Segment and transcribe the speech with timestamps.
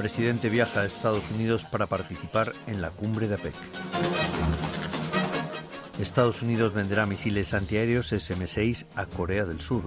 [0.00, 3.54] Presidente viaja a Estados Unidos para participar en la cumbre de APEC.
[6.00, 9.82] Estados Unidos venderá misiles antiaéreos SM-6 a Corea del Sur.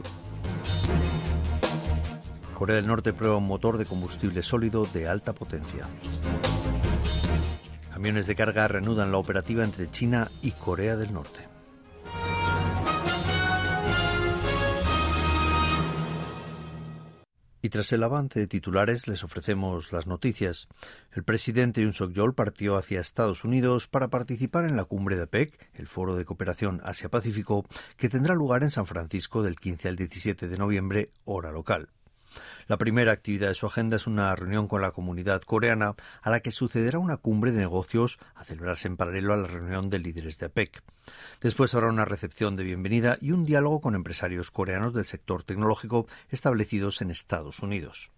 [2.53, 5.87] Corea del Norte prueba un motor de combustible sólido de alta potencia.
[7.91, 11.52] Camiones de carga reanudan la operativa entre China y Corea del Norte.
[17.65, 20.67] Y tras el avance de titulares les ofrecemos las noticias.
[21.13, 25.57] El presidente Yoon Suk-yeol partió hacia Estados Unidos para participar en la cumbre de APEC,
[25.75, 27.65] el Foro de Cooperación Asia-Pacífico,
[27.95, 31.87] que tendrá lugar en San Francisco del 15 al 17 de noviembre, hora local.
[32.67, 36.39] La primera actividad de su agenda es una reunión con la comunidad coreana, a la
[36.39, 40.37] que sucederá una cumbre de negocios a celebrarse en paralelo a la reunión de líderes
[40.39, 40.83] de APEC.
[41.41, 46.07] Después habrá una recepción de bienvenida y un diálogo con empresarios coreanos del sector tecnológico
[46.29, 48.11] establecidos en Estados Unidos.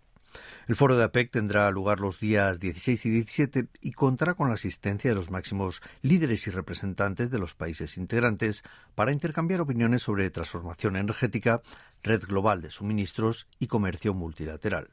[0.68, 4.56] El foro de APEC tendrá lugar los días 16 y 17 y contará con la
[4.56, 8.64] asistencia de los máximos líderes y representantes de los países integrantes
[8.96, 11.62] para intercambiar opiniones sobre transformación energética,
[12.04, 14.90] red global de suministros y comercio multilateral.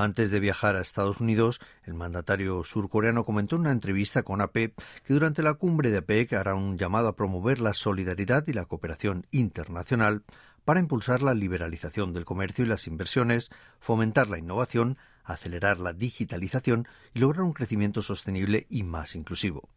[0.00, 4.52] Antes de viajar a Estados Unidos, el mandatario surcoreano comentó en una entrevista con AP
[4.52, 4.74] que
[5.08, 9.26] durante la cumbre de APEC hará un llamado a promover la solidaridad y la cooperación
[9.32, 10.22] internacional
[10.68, 13.48] para impulsar la liberalización del comercio y las inversiones,
[13.80, 19.70] fomentar la innovación, acelerar la digitalización y lograr un crecimiento sostenible y más inclusivo.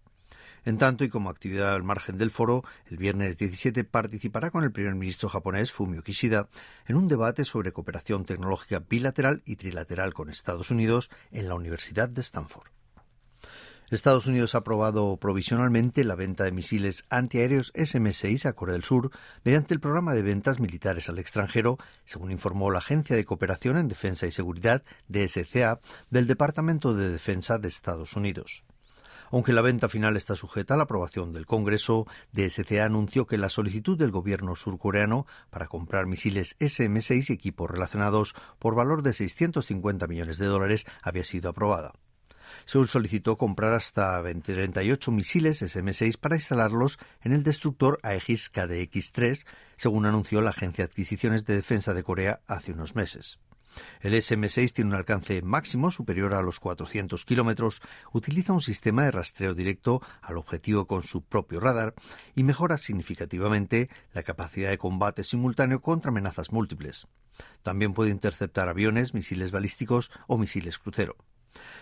[0.65, 4.73] En tanto, y como actividad al margen del foro, el viernes 17 participará con el
[4.73, 6.49] primer ministro japonés Fumio Kishida
[6.85, 12.09] en un debate sobre cooperación tecnológica bilateral y trilateral con Estados Unidos en la Universidad
[12.09, 12.80] de Stanford.
[13.91, 19.11] Estados Unidos ha aprobado provisionalmente la venta de misiles antiaéreos SM-6 a Corea del Sur
[19.43, 23.89] mediante el programa de ventas militares al extranjero, según informó la Agencia de Cooperación en
[23.89, 28.63] Defensa y Seguridad, DSCA, del Departamento de Defensa de Estados Unidos.
[29.29, 33.49] Aunque la venta final está sujeta a la aprobación del Congreso, DSCA anunció que la
[33.49, 40.07] solicitud del gobierno surcoreano para comprar misiles SM-6 y equipos relacionados por valor de 650
[40.07, 41.91] millones de dólares había sido aprobada.
[42.65, 49.45] Seúl solicitó comprar hasta 38 misiles SM-6 para instalarlos en el destructor Aegis KDX-3,
[49.75, 53.39] según anunció la Agencia de Adquisiciones de Defensa de Corea hace unos meses.
[54.01, 57.81] El SM-6 tiene un alcance máximo superior a los 400 kilómetros,
[58.11, 61.93] utiliza un sistema de rastreo directo al objetivo con su propio radar
[62.35, 67.07] y mejora significativamente la capacidad de combate simultáneo contra amenazas múltiples.
[67.61, 71.15] También puede interceptar aviones, misiles balísticos o misiles crucero.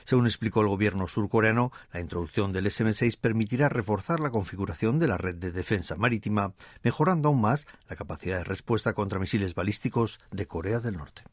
[0.04, 5.18] Según explicó el gobierno surcoreano, la introducción del SM-6 permitirá reforzar la configuración de la
[5.18, 6.54] red de defensa marítima,
[6.84, 11.24] mejorando aún más la capacidad de respuesta contra misiles balísticos de Corea del Norte.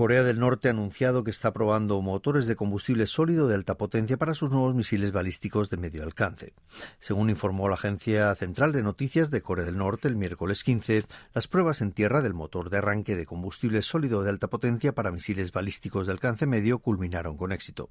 [0.00, 4.16] Corea del Norte ha anunciado que está probando motores de combustible sólido de alta potencia
[4.16, 6.54] para sus nuevos misiles balísticos de medio alcance.
[6.98, 11.48] Según informó la Agencia Central de Noticias de Corea del Norte el miércoles 15, las
[11.48, 15.52] pruebas en tierra del motor de arranque de combustible sólido de alta potencia para misiles
[15.52, 17.90] balísticos de alcance medio culminaron con éxito.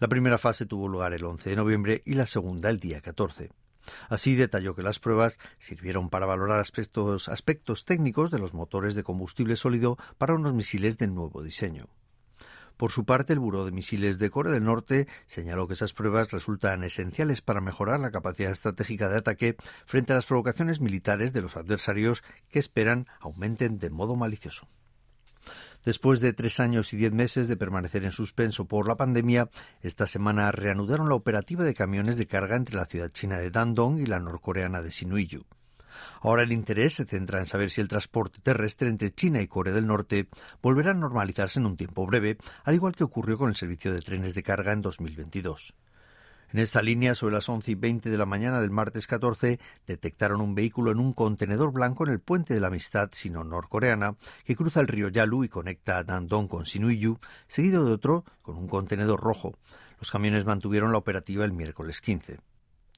[0.00, 3.48] La primera fase tuvo lugar el 11 de noviembre y la segunda el día 14.
[4.08, 9.56] Así detalló que las pruebas sirvieron para valorar aspectos, técnicos de los motores de combustible
[9.56, 11.88] sólido para unos misiles de nuevo diseño.
[12.76, 16.30] Por su parte, el Buró de Misiles de Corea del Norte señaló que esas pruebas
[16.30, 21.42] resultan esenciales para mejorar la capacidad estratégica de ataque frente a las provocaciones militares de
[21.42, 24.68] los adversarios que esperan aumenten de modo malicioso.
[25.88, 29.48] Después de tres años y diez meses de permanecer en suspenso por la pandemia,
[29.80, 33.98] esta semana reanudaron la operativa de camiones de carga entre la ciudad china de Dandong
[33.98, 35.46] y la norcoreana de Sinuiju.
[36.20, 39.72] Ahora el interés se centra en saber si el transporte terrestre entre China y Corea
[39.72, 40.28] del Norte
[40.60, 44.02] volverá a normalizarse en un tiempo breve, al igual que ocurrió con el servicio de
[44.02, 45.72] trenes de carga en 2022.
[46.50, 50.40] En esta línea, sobre las 11 y 20 de la mañana del martes 14, detectaron
[50.40, 54.80] un vehículo en un contenedor blanco en el puente de la amistad sino-norcoreana que cruza
[54.80, 57.18] el río Yalu y conecta Dandong con Sinuiju,
[57.48, 59.58] seguido de otro con un contenedor rojo.
[60.00, 62.38] Los camiones mantuvieron la operativa el miércoles 15.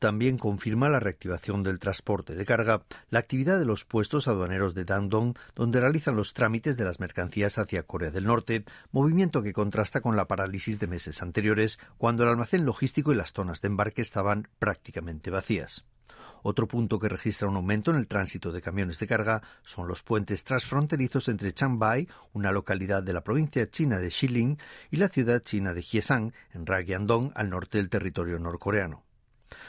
[0.00, 4.86] También confirma la reactivación del transporte de carga, la actividad de los puestos aduaneros de
[4.86, 10.00] Dandong, donde realizan los trámites de las mercancías hacia Corea del Norte, movimiento que contrasta
[10.00, 14.00] con la parálisis de meses anteriores, cuando el almacén logístico y las zonas de embarque
[14.00, 15.84] estaban prácticamente vacías.
[16.42, 20.02] Otro punto que registra un aumento en el tránsito de camiones de carga son los
[20.02, 24.56] puentes transfronterizos entre Changbai, una localidad de la provincia china de Xiling,
[24.90, 29.09] y la ciudad china de Hyesan, en Ragyandong, al norte del territorio norcoreano.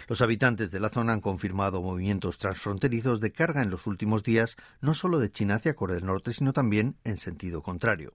[0.07, 4.57] Los habitantes de la zona han confirmado movimientos transfronterizos de carga en los últimos días,
[4.79, 8.13] no solo de China hacia Corea del Norte, sino también en sentido contrario.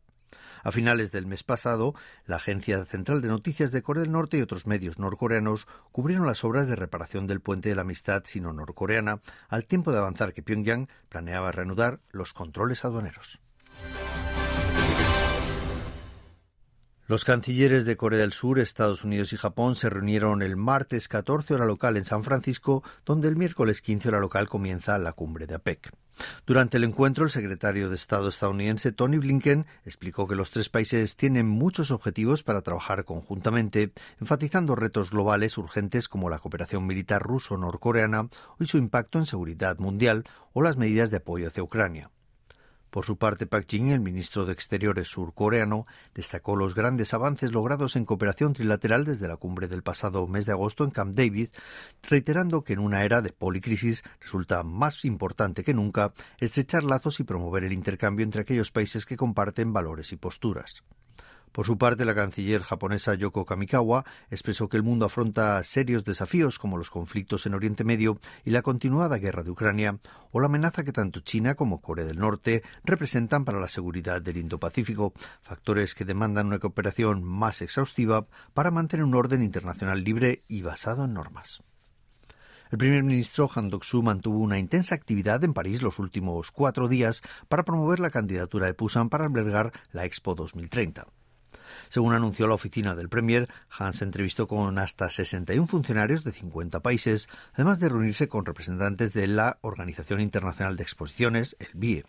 [0.62, 1.94] A finales del mes pasado,
[2.26, 6.42] la Agencia Central de Noticias de Corea del Norte y otros medios norcoreanos cubrieron las
[6.44, 10.88] obras de reparación del puente de la amistad sino-norcoreana, al tiempo de avanzar que Pyongyang
[11.08, 13.40] planeaba reanudar los controles aduaneros.
[17.08, 21.54] Los cancilleres de Corea del Sur, Estados Unidos y Japón se reunieron el martes 14
[21.54, 25.54] hora local en San Francisco, donde el miércoles 15 hora local comienza la cumbre de
[25.54, 25.92] APEC.
[26.46, 31.14] Durante el encuentro, el secretario de Estado estadounidense Tony Blinken explicó que los tres países
[31.14, 38.30] tienen muchos objetivos para trabajar conjuntamente, enfatizando retos globales urgentes como la cooperación militar ruso-norcoreana
[38.58, 40.24] y su impacto en seguridad mundial
[40.54, 42.10] o las medidas de apoyo hacia Ucrania.
[42.90, 47.96] Por su parte, Pak Jin, el ministro de Exteriores surcoreano, destacó los grandes avances logrados
[47.96, 51.48] en cooperación trilateral desde la cumbre del pasado mes de agosto en Camp David,
[52.08, 57.24] reiterando que en una era de policrisis resulta más importante que nunca estrechar lazos y
[57.24, 60.82] promover el intercambio entre aquellos países que comparten valores y posturas.
[61.56, 66.58] Por su parte, la canciller japonesa Yoko Kamikawa expresó que el mundo afronta serios desafíos
[66.58, 69.98] como los conflictos en Oriente Medio y la continuada guerra de Ucrania,
[70.32, 74.36] o la amenaza que tanto China como Corea del Norte representan para la seguridad del
[74.36, 80.60] Indo-Pacífico, factores que demandan una cooperación más exhaustiva para mantener un orden internacional libre y
[80.60, 81.62] basado en normas.
[82.70, 87.22] El primer ministro Han Dok-soo mantuvo una intensa actividad en París los últimos cuatro días
[87.48, 91.06] para promover la candidatura de Pusan para albergar la Expo 2030.
[91.88, 97.28] Según anunció la oficina del Premier, Hans entrevistó con hasta 61 funcionarios de 50 países,
[97.54, 102.04] además de reunirse con representantes de la Organización Internacional de Exposiciones, el BIE.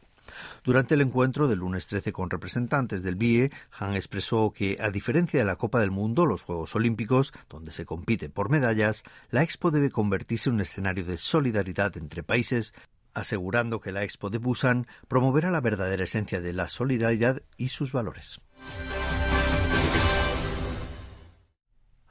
[0.63, 5.39] Durante el encuentro del lunes 13 con representantes del BIE, Han expresó que, a diferencia
[5.39, 9.71] de la Copa del Mundo, los Juegos Olímpicos, donde se compite por medallas, la Expo
[9.71, 12.74] debe convertirse en un escenario de solidaridad entre países,
[13.13, 17.91] asegurando que la Expo de Busan promoverá la verdadera esencia de la solidaridad y sus
[17.91, 18.39] valores.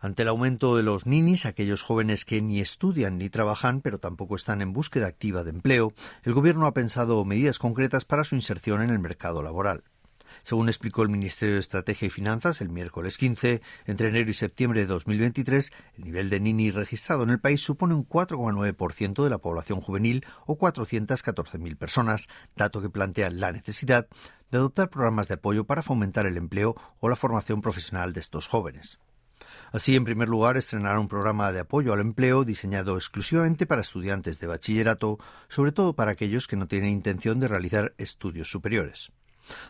[0.07, 4.37] Ante el aumento de los ninis, aquellos jóvenes que ni estudian ni trabajan, pero tampoco
[4.37, 8.83] están en búsqueda activa de empleo, el Gobierno ha pensado medidas concretas para su inserción
[8.83, 9.83] en el mercado laboral.
[10.45, 14.83] Según explicó el Ministerio de Estrategia y Finanzas el miércoles 15, entre enero y septiembre
[14.83, 19.39] de 2023, el nivel de Nini registrado en el país supone un 4,9% de la
[19.39, 24.07] población juvenil o 414.000 personas, dato que plantea la necesidad
[24.53, 28.47] de adoptar programas de apoyo para fomentar el empleo o la formación profesional de estos
[28.47, 29.01] jóvenes.
[29.77, 34.41] Así, en primer lugar, estrenará un programa de apoyo al empleo diseñado exclusivamente para estudiantes
[34.41, 35.19] de bachillerato,
[35.49, 39.13] sobre todo para aquellos que no tienen intención de realizar estudios superiores.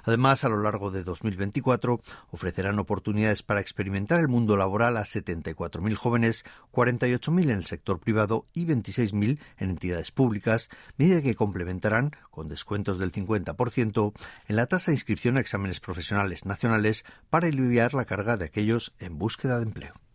[0.05, 2.00] Además, a lo largo de 2024
[2.31, 8.46] ofrecerán oportunidades para experimentar el mundo laboral a 74.000 jóvenes, 48.000 en el sector privado
[8.52, 14.12] y 26.000 en entidades públicas, medida que complementarán, con descuentos del 50%,
[14.49, 18.93] en la tasa de inscripción a exámenes profesionales nacionales para aliviar la carga de aquellos
[18.98, 20.06] en búsqueda de empleo.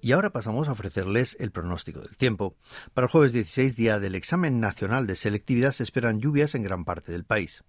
[0.00, 2.54] Y ahora pasamos a ofrecerles el pronóstico del tiempo.
[2.94, 6.84] Para el jueves 16, día del examen nacional de selectividad, se esperan lluvias en gran
[6.84, 7.64] parte del país.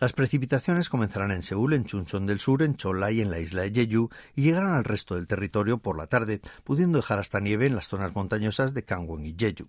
[0.00, 3.62] Las precipitaciones comenzarán en Seúl, en Chuncheon del Sur, en Chola y en la isla
[3.62, 7.66] de Jeju y llegarán al resto del territorio por la tarde, pudiendo dejar hasta nieve
[7.66, 9.68] en las zonas montañosas de Kangwon y Jeju.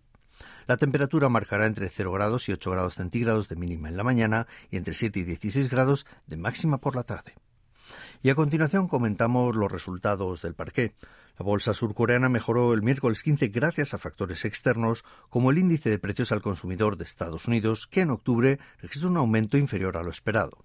[0.68, 4.48] La temperatura marcará entre 0 grados y 8 grados centígrados de mínima en la mañana
[4.70, 7.36] y entre 7 y 16 grados de máxima por la tarde.
[8.24, 10.94] Y a continuación comentamos los resultados del parqué.
[11.40, 15.98] La bolsa surcoreana mejoró el miércoles 15 gracias a factores externos como el índice de
[15.98, 20.12] precios al consumidor de Estados Unidos, que en octubre registró un aumento inferior a lo
[20.12, 20.64] esperado.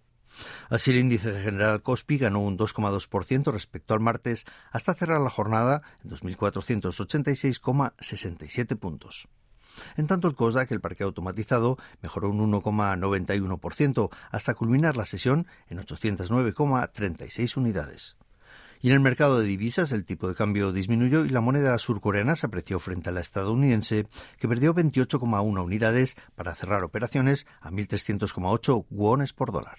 [0.68, 5.80] Así el índice general Kospi ganó un 2,2% respecto al martes hasta cerrar la jornada
[6.04, 9.28] en 2.486,67 puntos.
[9.96, 15.78] En tanto, el COSDAC, el parque automatizado, mejoró un 1,91% hasta culminar la sesión en
[15.78, 18.16] 809,36 unidades.
[18.80, 22.36] Y en el mercado de divisas el tipo de cambio disminuyó y la moneda surcoreana
[22.36, 24.06] se apreció frente a la estadounidense,
[24.38, 29.78] que perdió 28,1 unidades para cerrar operaciones a 1.300,8 wones por dólar.